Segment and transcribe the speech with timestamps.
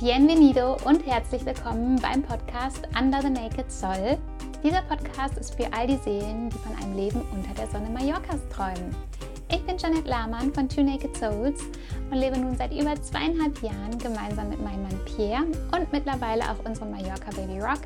[0.00, 4.16] Bienvenido und herzlich willkommen beim Podcast Under the Naked Soul.
[4.64, 8.40] Dieser Podcast ist für all die Seelen, die von einem Leben unter der Sonne Mallorcas
[8.48, 8.96] träumen.
[9.50, 11.60] Ich bin Janet Lahmann von Two Naked Souls
[12.10, 15.44] und lebe nun seit über zweieinhalb Jahren gemeinsam mit meinem Mann Pierre
[15.76, 17.80] und mittlerweile auch unserem Mallorca Baby Rock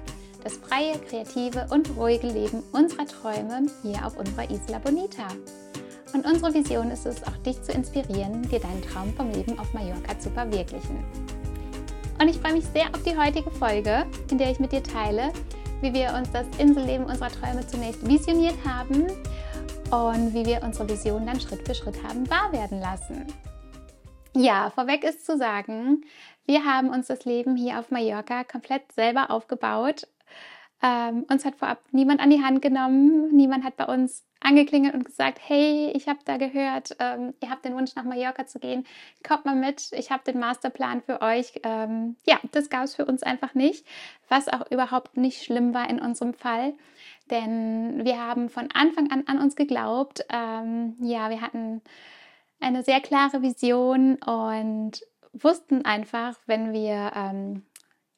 [0.45, 5.27] das freie, kreative und ruhige Leben unserer Träume hier auf unserer Isla Bonita.
[6.13, 9.75] Und unsere Vision ist es, auch dich zu inspirieren, dir deinen Traum vom Leben auf
[9.75, 11.03] Mallorca zu verwirklichen.
[12.21, 15.33] Und ich freue mich sehr auf die heutige Folge, in der ich mit dir teile,
[15.81, 19.07] wie wir uns das Inselleben unserer Träume zunächst visioniert haben
[19.91, 23.27] und wie wir unsere Vision dann Schritt für Schritt haben wahr werden lassen.
[24.35, 26.05] Ja, vorweg ist zu sagen,
[26.47, 30.07] wir haben uns das Leben hier auf Mallorca komplett selber aufgebaut
[30.85, 35.05] ähm, uns hat vorab niemand an die Hand genommen, niemand hat bei uns angeklingelt und
[35.05, 38.87] gesagt, hey, ich habe da gehört, ähm, ihr habt den Wunsch nach Mallorca zu gehen,
[39.27, 41.61] kommt mal mit, ich habe den Masterplan für euch.
[41.65, 43.87] Ähm, ja, das gab es für uns einfach nicht,
[44.29, 46.75] was auch überhaupt nicht schlimm war in unserem Fall,
[47.31, 50.25] denn wir haben von Anfang an an uns geglaubt.
[50.29, 51.81] Ähm, ja, wir hatten
[52.61, 55.01] eine sehr klare Vision und
[55.33, 57.63] wussten einfach, wenn wir ähm,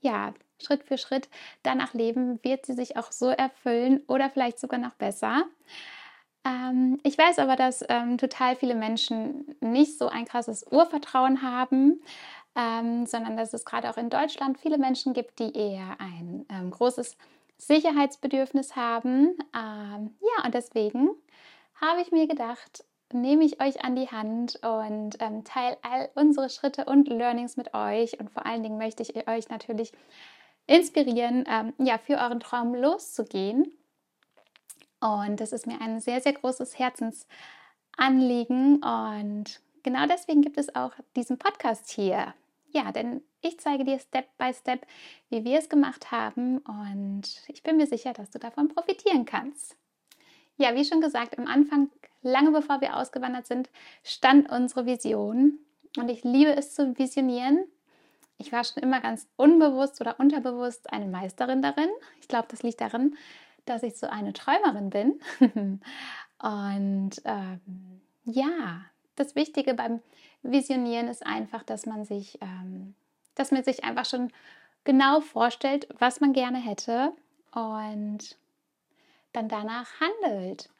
[0.00, 1.28] ja Schritt für Schritt
[1.62, 5.44] danach leben, wird sie sich auch so erfüllen oder vielleicht sogar noch besser.
[6.46, 12.00] Ähm, ich weiß aber, dass ähm, total viele Menschen nicht so ein krasses Urvertrauen haben,
[12.54, 16.70] ähm, sondern dass es gerade auch in Deutschland viele Menschen gibt, die eher ein ähm,
[16.70, 17.16] großes
[17.58, 19.36] Sicherheitsbedürfnis haben.
[19.54, 21.10] Ähm, ja, und deswegen
[21.80, 26.48] habe ich mir gedacht, nehme ich euch an die Hand und ähm, teile all unsere
[26.48, 28.20] Schritte und Learnings mit euch.
[28.20, 29.92] Und vor allen Dingen möchte ich euch natürlich
[30.66, 33.72] inspirieren, ähm, ja, für euren Traum loszugehen.
[35.06, 38.82] Und das ist mir ein sehr, sehr großes Herzensanliegen.
[38.82, 42.34] Und genau deswegen gibt es auch diesen Podcast hier.
[42.72, 44.84] Ja, denn ich zeige dir Step by Step,
[45.30, 46.58] wie wir es gemacht haben.
[46.58, 49.76] Und ich bin mir sicher, dass du davon profitieren kannst.
[50.56, 51.90] Ja, wie schon gesagt, am Anfang,
[52.22, 53.70] lange bevor wir ausgewandert sind,
[54.02, 55.58] stand unsere Vision.
[55.96, 57.64] Und ich liebe es zu visionieren
[58.38, 61.88] ich war schon immer ganz unbewusst oder unterbewusst eine Meisterin darin.
[62.20, 63.16] Ich glaube, das liegt darin,
[63.66, 65.20] dass ich so eine Träumerin bin.
[66.42, 68.84] Und ähm, ja,
[69.16, 70.00] das Wichtige beim
[70.42, 72.94] Visionieren ist einfach, dass man sich, ähm,
[73.34, 74.32] dass man sich einfach schon
[74.84, 77.12] genau vorstellt, was man gerne hätte
[77.52, 78.36] und
[79.32, 80.70] dann danach handelt.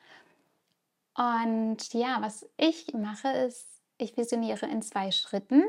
[1.15, 3.67] Und ja, was ich mache, ist,
[3.99, 5.65] ich visioniere in zwei Schritten.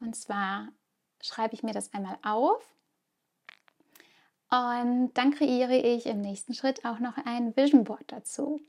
[0.00, 0.68] Und zwar
[1.20, 2.64] schreibe ich mir das einmal auf.
[4.52, 8.60] Und dann kreiere ich im nächsten Schritt auch noch ein Vision Board dazu.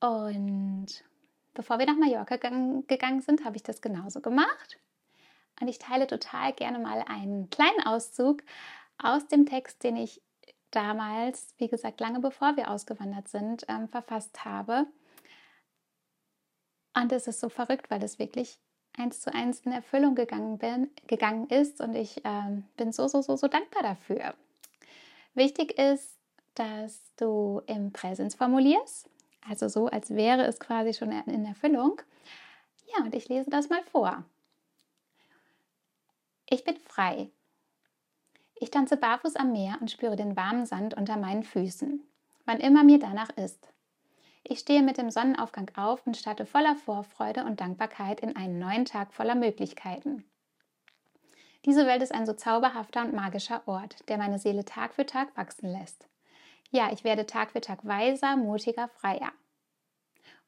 [0.00, 0.86] Und
[1.52, 4.80] bevor wir nach Mallorca gegangen sind, habe ich das genauso gemacht.
[5.60, 8.42] Und ich teile total gerne mal einen kleinen Auszug
[8.96, 10.22] aus dem Text, den ich
[10.70, 14.86] damals, wie gesagt, lange bevor wir ausgewandert sind, ähm, verfasst habe.
[16.94, 18.58] Und es ist so verrückt, weil es wirklich
[18.96, 23.22] eins zu eins in Erfüllung gegangen, bin, gegangen ist und ich ähm, bin so, so,
[23.22, 24.34] so, so dankbar dafür.
[25.34, 26.18] Wichtig ist,
[26.54, 29.08] dass du im Präsens formulierst,
[29.48, 32.00] also so, als wäre es quasi schon in Erfüllung.
[32.94, 34.24] Ja, und ich lese das mal vor.
[36.48, 37.30] Ich bin frei.
[38.54, 42.00] Ich tanze barfuß am Meer und spüre den warmen Sand unter meinen Füßen,
[42.44, 43.72] wann immer mir danach ist.
[44.44, 48.84] Ich stehe mit dem Sonnenaufgang auf und starte voller Vorfreude und Dankbarkeit in einen neuen
[48.84, 50.24] Tag voller Möglichkeiten.
[51.64, 55.36] Diese Welt ist ein so zauberhafter und magischer Ort, der meine Seele Tag für Tag
[55.36, 56.08] wachsen lässt.
[56.70, 59.32] Ja, ich werde Tag für Tag weiser, mutiger, freier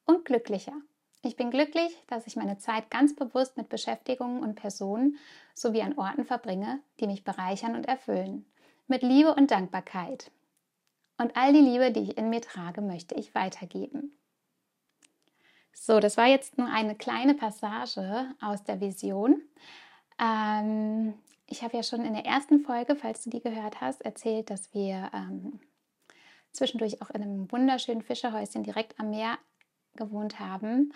[0.05, 0.73] und glücklicher.
[1.21, 5.17] Ich bin glücklich, dass ich meine Zeit ganz bewusst mit Beschäftigungen und Personen
[5.55, 8.45] sowie an Orten verbringe, die mich bereichern und erfüllen.
[8.87, 10.31] Mit Liebe und Dankbarkeit.
[11.17, 14.17] Und all die Liebe, die ich in mir trage, möchte ich weitergeben.
[15.71, 19.41] So, das war jetzt nur eine kleine Passage aus der Vision.
[20.19, 21.13] Ähm,
[21.47, 24.73] ich habe ja schon in der ersten Folge, falls du die gehört hast, erzählt, dass
[24.73, 25.59] wir ähm,
[26.51, 29.37] zwischendurch auch in einem wunderschönen Fischerhäuschen direkt am Meer
[29.95, 30.93] gewohnt haben.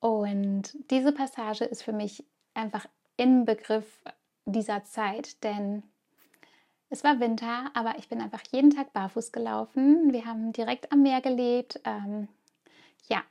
[0.00, 2.24] Und diese Passage ist für mich
[2.54, 2.86] einfach
[3.16, 4.00] Inbegriff
[4.46, 5.82] dieser Zeit, denn
[6.90, 10.12] es war Winter, aber ich bin einfach jeden Tag barfuß gelaufen.
[10.12, 11.80] Wir haben direkt am Meer gelebt.
[11.84, 12.28] Ähm,
[13.08, 13.22] ja,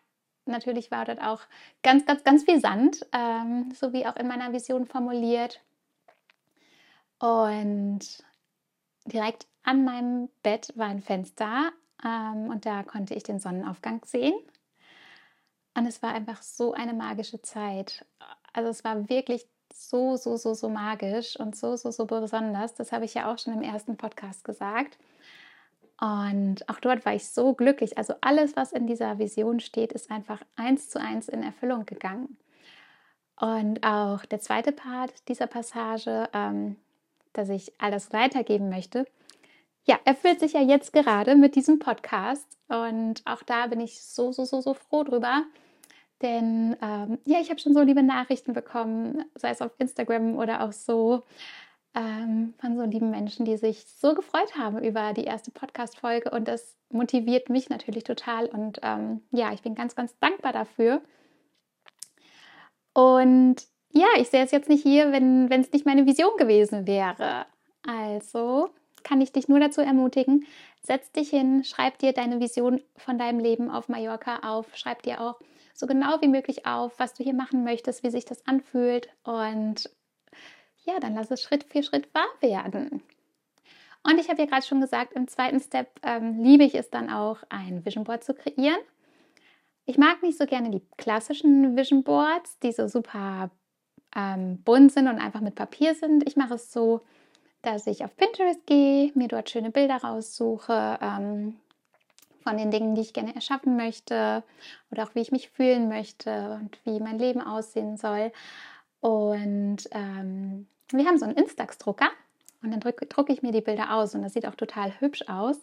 [0.46, 1.42] natürlich war dort auch
[1.82, 5.62] ganz, ganz, ganz viel Sand, ähm, so wie auch in meiner Vision formuliert.
[7.20, 8.02] Und
[9.06, 11.72] direkt an meinem Bett war ein Fenster
[12.04, 14.34] ähm, und da konnte ich den Sonnenaufgang sehen.
[15.76, 18.06] Und es war einfach so eine magische Zeit.
[18.52, 22.74] Also es war wirklich so, so, so, so magisch und so, so, so besonders.
[22.75, 24.98] Das habe ich ja auch schon im ersten Podcast gesagt.
[26.00, 27.98] Und auch dort war ich so glücklich.
[27.98, 32.38] Also alles, was in dieser Vision steht, ist einfach eins zu eins in Erfüllung gegangen.
[33.40, 36.75] Und auch der zweite Part dieser Passage, ähm,
[37.34, 39.06] dass ich alles weitergeben möchte,
[39.86, 42.48] ja, erfüllt sich ja jetzt gerade mit diesem Podcast.
[42.68, 45.44] Und auch da bin ich so, so, so, so froh drüber.
[46.24, 50.64] Denn ähm, ja, ich habe schon so liebe Nachrichten bekommen, sei es auf Instagram oder
[50.64, 51.22] auch so,
[51.96, 56.31] ähm, von so lieben Menschen, die sich so gefreut haben über die erste Podcast-Folge.
[56.31, 58.48] Und das motiviert mich natürlich total.
[58.48, 61.02] Und ähm, ja, ich bin ganz, ganz dankbar dafür.
[62.94, 63.56] Und
[63.92, 67.46] ja, ich sehe es jetzt nicht hier, wenn es nicht meine Vision gewesen wäre.
[67.86, 68.70] Also
[69.04, 70.46] kann ich dich nur dazu ermutigen,
[70.81, 75.20] setz dich hin, schreib dir deine Vision von deinem Leben auf Mallorca auf, schreib dir
[75.20, 75.40] auch
[75.74, 79.90] so genau wie möglich auf, was du hier machen möchtest, wie sich das anfühlt und
[80.86, 83.02] ja, dann lass es Schritt für Schritt wahr werden.
[84.04, 87.10] Und ich habe ja gerade schon gesagt, im zweiten Step ähm, liebe ich es dann
[87.10, 88.80] auch, ein Vision Board zu kreieren.
[89.86, 93.50] Ich mag nicht so gerne die klassischen Vision Boards, die so super
[94.16, 96.28] ähm, bunt sind und einfach mit Papier sind.
[96.28, 97.02] Ich mache es so,
[97.62, 101.56] dass ich auf Pinterest gehe, mir dort schöne Bilder raussuche ähm,
[102.44, 104.44] von den Dingen, die ich gerne erschaffen möchte
[104.92, 108.31] oder auch wie ich mich fühlen möchte und wie mein Leben aussehen soll.
[109.00, 112.10] Und ähm, wir haben so einen Instax-Drucker
[112.62, 115.24] und dann drucke druck ich mir die Bilder aus und das sieht auch total hübsch
[115.28, 115.60] aus.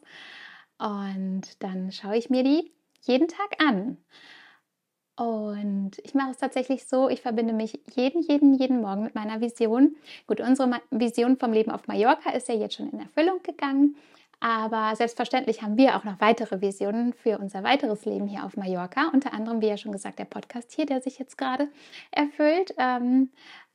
[0.79, 2.73] Und dann schaue ich mir die
[3.03, 3.99] jeden Tag an.
[5.17, 9.43] Und ich mache es tatsächlich so, ich verbinde mich jeden, jeden, jeden Morgen mit meiner
[9.43, 9.97] Vision.
[10.26, 13.97] Gut, unsere Vision vom Leben auf Mallorca ist ja jetzt schon in Erfüllung gegangen.
[14.41, 19.11] Aber selbstverständlich haben wir auch noch weitere Visionen für unser weiteres Leben hier auf Mallorca.
[19.13, 21.69] Unter anderem, wie ja schon gesagt, der Podcast hier, der sich jetzt gerade
[22.11, 22.75] erfüllt.
[22.79, 23.31] Ähm,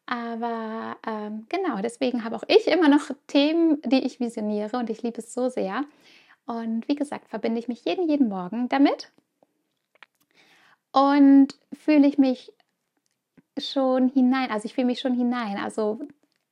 [0.08, 5.04] aber ähm, genau, deswegen habe auch ich immer noch Themen, die ich visioniere und ich
[5.04, 5.84] liebe es so sehr.
[6.46, 9.12] Und wie gesagt, verbinde ich mich jeden, jeden Morgen damit
[10.92, 12.54] und fühle ich mich
[13.58, 15.58] schon hinein, also ich fühle mich schon hinein.
[15.58, 16.00] Also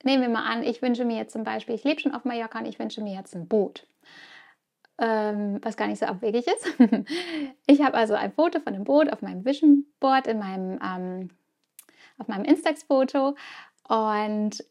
[0.03, 2.59] nehmen wir mal an, ich wünsche mir jetzt zum Beispiel, ich lebe schon auf Mallorca
[2.59, 3.85] und ich wünsche mir jetzt ein Boot.
[4.99, 6.67] Ähm, was gar nicht so abwegig ist.
[7.65, 11.29] ich habe also ein Foto von dem Boot auf meinem Vision Board in meinem, ähm,
[12.19, 13.35] auf meinem Instax-Foto
[13.87, 14.63] und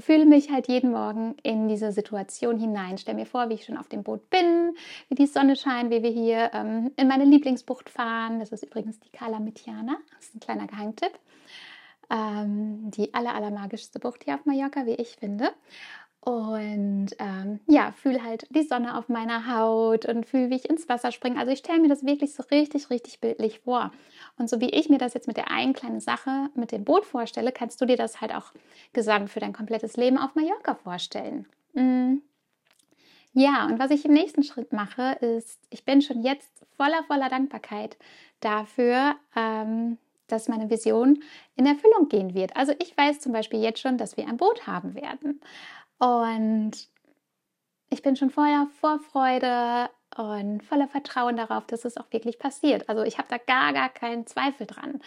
[0.00, 2.98] fühle mich halt jeden Morgen in diese Situation hinein.
[2.98, 4.74] Stell mir vor, wie ich schon auf dem Boot bin,
[5.08, 8.40] wie die Sonne scheint, wie wir hier ähm, in meine Lieblingsbucht fahren.
[8.40, 9.96] Das ist übrigens die Cala Mitiana.
[10.14, 11.12] Das ist ein kleiner Geheimtipp.
[12.10, 15.50] Ähm, die aller, allermagischste Bucht hier auf Mallorca, wie ich finde.
[16.26, 20.88] Und ähm, ja, fühle halt die Sonne auf meiner Haut und fühle, wie ich ins
[20.88, 21.38] Wasser springe.
[21.38, 23.92] Also ich stelle mir das wirklich so richtig, richtig bildlich vor.
[24.36, 27.06] Und so wie ich mir das jetzt mit der einen kleinen Sache mit dem Boot
[27.06, 28.52] vorstelle, kannst du dir das halt auch
[28.92, 31.46] gesamt für dein komplettes Leben auf Mallorca vorstellen.
[31.74, 32.22] Mhm.
[33.32, 37.28] Ja, und was ich im nächsten Schritt mache, ist, ich bin schon jetzt voller, voller
[37.28, 37.96] Dankbarkeit
[38.40, 41.22] dafür, ähm, dass meine Vision
[41.54, 42.56] in Erfüllung gehen wird.
[42.56, 45.40] Also ich weiß zum Beispiel jetzt schon, dass wir ein Boot haben werden.
[45.98, 46.72] Und
[47.90, 52.88] ich bin schon voller Vorfreude und voller Vertrauen darauf, dass es auch wirklich passiert.
[52.88, 55.00] Also ich habe da gar, gar keinen Zweifel dran.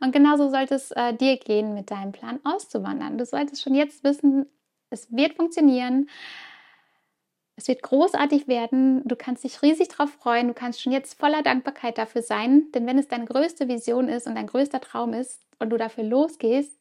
[0.00, 3.18] Und genauso sollte es äh, dir gehen, mit deinem Plan auszuwandern.
[3.18, 4.46] Du solltest schon jetzt wissen,
[4.90, 6.08] es wird funktionieren.
[7.56, 9.02] Es wird großartig werden.
[9.06, 10.48] Du kannst dich riesig darauf freuen.
[10.48, 12.70] Du kannst schon jetzt voller Dankbarkeit dafür sein.
[12.72, 16.04] Denn wenn es deine größte Vision ist und dein größter Traum ist und du dafür
[16.04, 16.78] losgehst,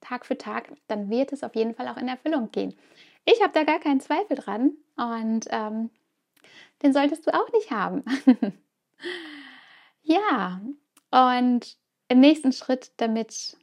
[0.00, 2.74] Tag für Tag, dann wird es auf jeden Fall auch in Erfüllung gehen.
[3.30, 5.90] Ich habe da gar keinen Zweifel dran und ähm,
[6.82, 8.02] den solltest du auch nicht haben.
[10.02, 10.62] ja,
[11.10, 11.76] und
[12.08, 13.58] im nächsten Schritt, damit,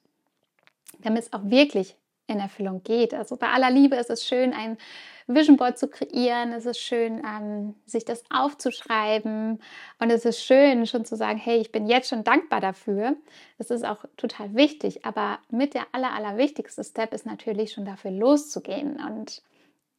[1.00, 1.96] damit es auch wirklich
[2.28, 3.16] in Erfüllung geht.
[3.16, 4.78] Also bei aller Liebe ist es schön, ein
[5.26, 6.54] Vision Board zu kreieren.
[6.54, 9.60] Es ist schön, ähm, sich das aufzuschreiben.
[10.00, 13.16] Und es ist schön, schon zu sagen, hey, ich bin jetzt schon dankbar dafür.
[13.58, 15.06] Das ist auch total wichtig.
[15.06, 18.98] Aber mit der aller, allerwichtigste Step ist natürlich schon dafür loszugehen.
[19.04, 19.42] Und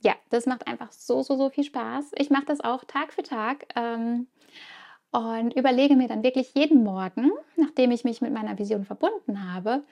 [0.01, 2.13] ja, das macht einfach so, so, so viel Spaß.
[2.17, 3.67] Ich mache das auch Tag für Tag.
[3.75, 4.27] Ähm,
[5.11, 9.83] und überlege mir dann wirklich jeden Morgen, nachdem ich mich mit meiner Vision verbunden habe,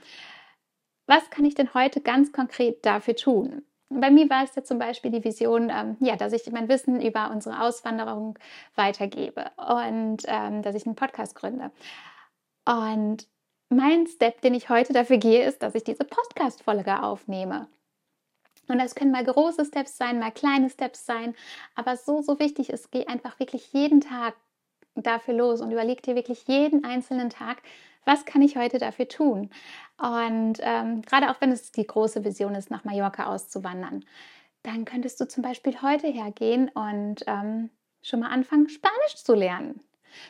[1.06, 3.62] was kann ich denn heute ganz konkret dafür tun?
[3.88, 7.00] Bei mir war es ja zum Beispiel die Vision, ähm, ja, dass ich mein Wissen
[7.00, 8.38] über unsere Auswanderung
[8.75, 11.70] weitergebe und ähm, dass ich einen Podcast gründe.
[12.66, 13.28] Und
[13.68, 17.68] mein Step, den ich heute dafür gehe, ist, dass ich diese Podcast-Folge aufnehme.
[18.68, 21.35] Und das können mal große Steps sein, mal kleine Steps sein.
[21.75, 24.35] Aber so, so wichtig ist, geh einfach wirklich jeden Tag
[24.94, 27.62] dafür los und überleg dir wirklich jeden einzelnen Tag,
[28.06, 29.49] Was kann ich heute dafür tun?
[29.97, 34.04] Und ähm, gerade auch wenn es die große Vision ist, nach Mallorca auszuwandern,
[34.62, 37.71] dann könntest du zum Beispiel heute hergehen und ähm,
[38.02, 39.80] schon mal anfangen, Spanisch zu lernen.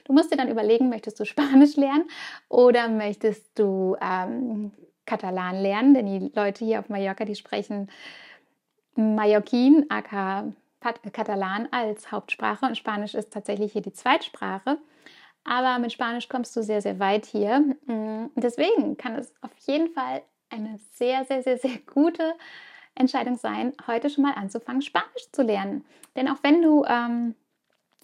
[0.05, 2.09] Du musst dir dann überlegen, möchtest du Spanisch lernen
[2.49, 4.71] oder möchtest du ähm,
[5.07, 5.95] Katalan lernen?
[5.95, 7.91] Denn die Leute hier auf Mallorca, die sprechen
[8.97, 10.53] Mallorquin, aka
[11.13, 14.79] Katalan als Hauptsprache und Spanisch ist tatsächlich hier die Zweitsprache.
[15.43, 17.61] Aber mit Spanisch kommst du sehr, sehr weit hier.
[17.87, 22.35] Mm, deswegen kann es auf jeden Fall eine sehr, sehr, sehr, sehr gute
[22.95, 25.85] Entscheidung sein, heute schon mal anzufangen, Spanisch zu lernen.
[26.17, 27.35] Denn auch wenn du ähm,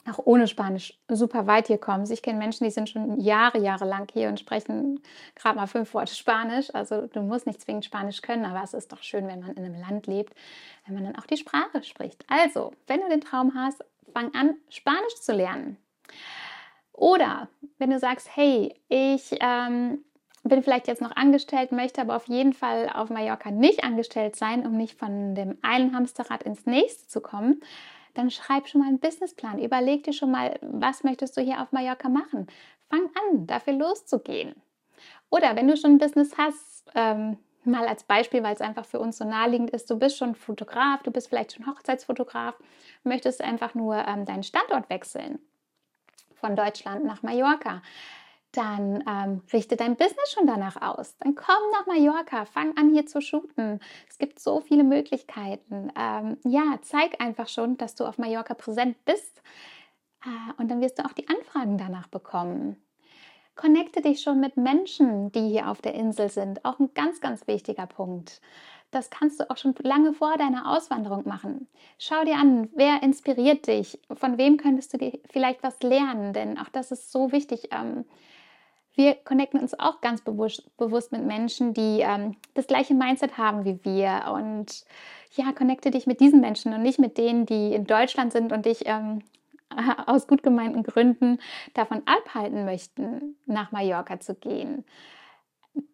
[0.09, 3.85] auch ohne Spanisch super weit hier kommst, ich kenne Menschen, die sind schon Jahre, Jahre
[3.85, 5.01] lang hier und sprechen
[5.35, 6.75] gerade mal fünf Worte Spanisch.
[6.75, 9.65] Also du musst nicht zwingend Spanisch können, aber es ist doch schön, wenn man in
[9.65, 10.35] einem Land lebt,
[10.87, 12.25] wenn man dann auch die Sprache spricht.
[12.29, 15.77] Also, wenn du den Traum hast, fang an, Spanisch zu lernen.
[16.93, 20.05] Oder wenn du sagst, hey, ich ähm,
[20.43, 24.67] bin vielleicht jetzt noch angestellt, möchte aber auf jeden Fall auf Mallorca nicht angestellt sein,
[24.67, 27.61] um nicht von dem einen Hamsterrad ins nächste zu kommen,
[28.15, 29.59] dann schreib schon mal einen Businessplan.
[29.59, 32.47] Überleg dir schon mal, was möchtest du hier auf Mallorca machen.
[32.89, 34.55] Fang an, dafür loszugehen.
[35.31, 38.99] Oder wenn du schon ein Business hast, ähm, mal als Beispiel, weil es einfach für
[38.99, 42.55] uns so naheliegend ist, du bist schon Fotograf, du bist vielleicht schon Hochzeitsfotograf,
[43.05, 45.39] möchtest einfach nur ähm, deinen Standort wechseln
[46.35, 47.83] von Deutschland nach Mallorca
[48.53, 51.17] dann ähm, richte dein Business schon danach aus.
[51.19, 53.81] Dann komm nach Mallorca, fang an hier zu shooten.
[54.09, 55.93] Es gibt so viele Möglichkeiten.
[55.97, 59.43] Ähm, ja, zeig einfach schon, dass du auf Mallorca präsent bist
[60.25, 62.77] äh, und dann wirst du auch die Anfragen danach bekommen.
[63.57, 66.65] Connecte dich schon mit Menschen, die hier auf der Insel sind.
[66.65, 68.41] Auch ein ganz, ganz wichtiger Punkt.
[68.91, 71.69] Das kannst du auch schon lange vor deiner Auswanderung machen.
[71.99, 76.59] Schau dir an, wer inspiriert dich, von wem könntest du dir vielleicht was lernen, denn
[76.59, 77.69] auch das ist so wichtig.
[77.71, 78.05] Ähm,
[79.01, 83.65] wir connecten uns auch ganz bewusst, bewusst mit Menschen, die ähm, das gleiche Mindset haben
[83.65, 84.31] wie wir.
[84.35, 84.85] Und
[85.33, 88.67] ja, connecte dich mit diesen Menschen und nicht mit denen, die in Deutschland sind und
[88.67, 89.23] dich ähm,
[90.07, 91.39] aus gut gemeinten Gründen
[91.73, 94.85] davon abhalten möchten, nach Mallorca zu gehen.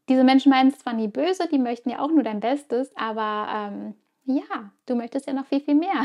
[0.08, 3.46] Diese Menschen meinen es zwar nie böse, die möchten ja auch nur dein Bestes, aber
[3.54, 3.94] ähm,
[4.24, 6.02] ja, du möchtest ja noch viel, viel mehr.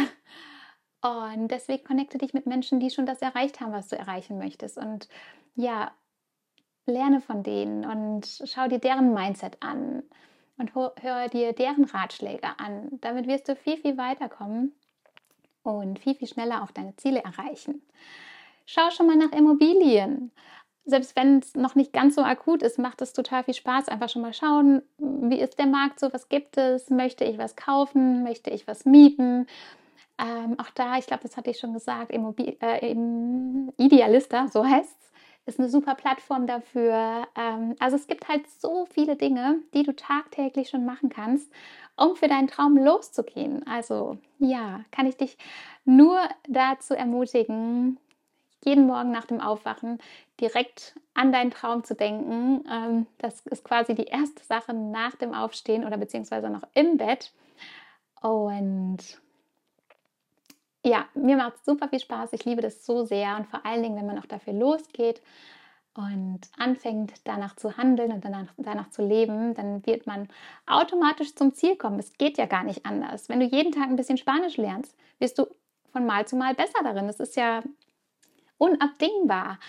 [1.01, 4.77] Und deswegen connecte dich mit Menschen, die schon das erreicht haben, was du erreichen möchtest.
[4.77, 5.09] Und
[5.55, 5.91] ja,
[6.85, 10.03] lerne von denen und schau dir deren Mindset an
[10.57, 12.89] und höre dir deren Ratschläge an.
[13.01, 14.73] Damit wirst du viel, viel weiterkommen
[15.63, 17.81] und viel, viel schneller auch deine Ziele erreichen.
[18.65, 20.31] Schau schon mal nach Immobilien.
[20.85, 23.87] Selbst wenn es noch nicht ganz so akut ist, macht es total viel Spaß.
[23.87, 27.55] Einfach schon mal schauen, wie ist der Markt so, was gibt es, möchte ich was
[27.55, 29.47] kaufen, möchte ich was mieten.
[30.19, 32.95] Ähm, auch da, ich glaube, das hatte ich schon gesagt, Immobil äh,
[33.77, 35.10] Idealista, so heißt es
[35.45, 37.27] ist eine super Plattform dafür.
[37.35, 41.51] Ähm, also es gibt halt so viele Dinge, die du tagtäglich schon machen kannst,
[41.95, 43.65] um für deinen Traum loszugehen.
[43.67, 45.37] Also ja, kann ich dich
[45.85, 47.99] nur dazu ermutigen,
[48.63, 49.99] jeden Morgen nach dem Aufwachen
[50.39, 52.63] direkt an deinen Traum zu denken.
[52.71, 57.33] Ähm, das ist quasi die erste Sache nach dem Aufstehen oder beziehungsweise noch im Bett.
[58.21, 59.19] Und
[60.83, 62.33] ja, mir macht es super viel Spaß.
[62.33, 65.21] Ich liebe das so sehr und vor allen Dingen, wenn man auch dafür losgeht
[65.93, 70.29] und anfängt danach zu handeln und danach, danach zu leben, dann wird man
[70.65, 71.99] automatisch zum Ziel kommen.
[71.99, 73.29] Es geht ja gar nicht anders.
[73.29, 75.47] Wenn du jeden Tag ein bisschen Spanisch lernst, wirst du
[75.91, 77.07] von Mal zu Mal besser darin.
[77.07, 77.61] Das ist ja
[78.57, 79.59] unabdingbar.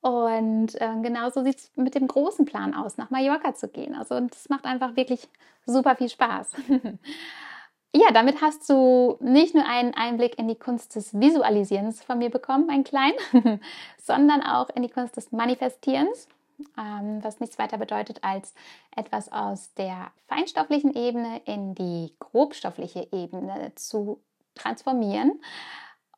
[0.00, 3.94] Und äh, genauso sieht es mit dem großen Plan aus, nach Mallorca zu gehen.
[3.94, 5.28] Also das macht einfach wirklich
[5.66, 6.52] super viel Spaß.
[7.94, 12.30] ja, damit hast du nicht nur einen Einblick in die Kunst des Visualisierens von mir
[12.30, 13.12] bekommen, ein klein,
[13.98, 16.28] sondern auch in die Kunst des Manifestierens,
[16.76, 18.54] ähm, was nichts weiter bedeutet, als
[18.94, 24.20] etwas aus der feinstofflichen Ebene in die grobstoffliche Ebene zu
[24.54, 25.40] transformieren.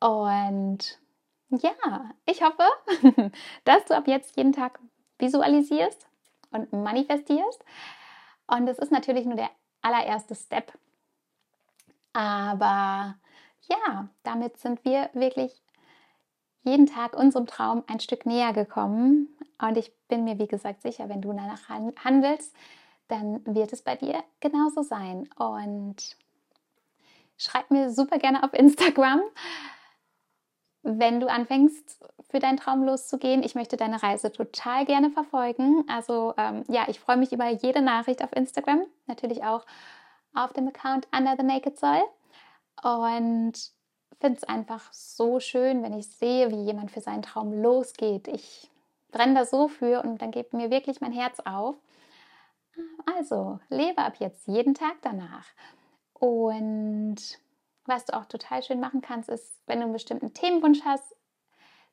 [0.01, 0.99] Und
[1.49, 2.63] ja, ich hoffe,
[3.63, 4.79] dass du ab jetzt jeden Tag
[5.19, 6.07] visualisierst
[6.51, 7.63] und manifestierst.
[8.47, 9.49] Und das ist natürlich nur der
[9.81, 10.73] allererste Step
[12.13, 13.15] aber
[13.69, 15.61] ja, damit sind wir wirklich
[16.63, 19.29] jeden Tag unserem Traum ein Stück näher gekommen.
[19.59, 21.69] Und ich bin mir, wie gesagt, sicher, wenn du danach
[22.03, 22.55] handelst,
[23.07, 25.27] dann wird es bei dir genauso sein.
[25.37, 26.17] Und
[27.37, 29.21] schreib mir super gerne auf Instagram,
[30.83, 31.99] wenn du anfängst,
[32.29, 33.43] für deinen Traum loszugehen.
[33.43, 35.83] Ich möchte deine Reise total gerne verfolgen.
[35.89, 38.85] Also ähm, ja, ich freue mich über jede Nachricht auf Instagram.
[39.05, 39.65] Natürlich auch
[40.33, 42.03] auf dem Account Under the Naked Soul
[42.83, 43.53] und
[44.21, 48.27] finde es einfach so schön, wenn ich sehe, wie jemand für seinen Traum losgeht.
[48.27, 48.69] Ich
[49.11, 51.75] brenne da so für und dann geht mir wirklich mein Herz auf.
[53.17, 55.47] Also, lebe ab jetzt jeden Tag danach.
[56.13, 57.17] Und
[57.85, 61.15] was du auch total schön machen kannst, ist, wenn du einen bestimmten Themenwunsch hast,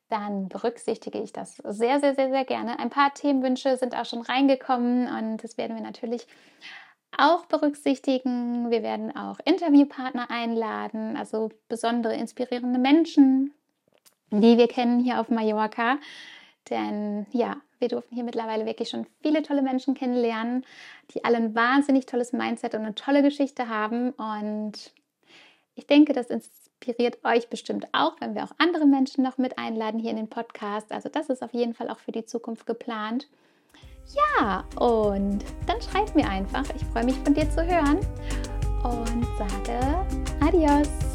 [0.07, 2.79] dann berücksichtige ich das sehr, sehr, sehr, sehr gerne.
[2.79, 6.27] Ein paar Themenwünsche sind auch schon reingekommen und das werden wir natürlich
[7.17, 8.69] auch berücksichtigen.
[8.71, 13.53] Wir werden auch Interviewpartner einladen, also besondere inspirierende Menschen,
[14.31, 15.97] die wir kennen hier auf Mallorca.
[16.69, 20.65] Denn ja, wir durften hier mittlerweile wirklich schon viele tolle Menschen kennenlernen,
[21.13, 24.11] die alle ein wahnsinnig tolles Mindset und eine tolle Geschichte haben.
[24.11, 24.93] Und
[25.75, 29.99] ich denke, das inspiriert euch bestimmt auch, wenn wir auch andere Menschen noch mit einladen
[29.99, 30.91] hier in den Podcast.
[30.91, 33.27] Also das ist auf jeden Fall auch für die Zukunft geplant.
[34.15, 36.63] Ja, und dann schreib mir einfach.
[36.75, 37.99] Ich freue mich von dir zu hören
[38.83, 40.05] und sage
[40.39, 41.08] Adios.